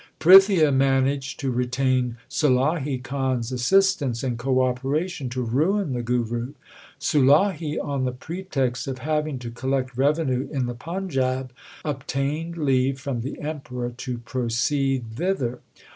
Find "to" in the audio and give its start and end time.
1.41-1.51, 5.29-5.43, 9.37-9.51, 13.97-14.17